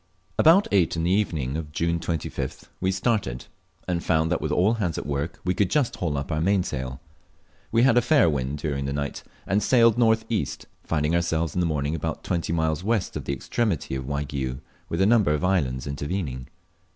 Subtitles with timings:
[0.39, 3.45] About eight in the evening of June 25th we started,
[3.87, 6.99] and found that with all hands at work we could just haul up our mainsail.
[7.71, 11.59] We had a fair wind during the night and sailed north east, finding ourselves in
[11.59, 15.43] the morning about twenty miles west of the extremity of Waigiou with a number of
[15.45, 16.47] islands intervening.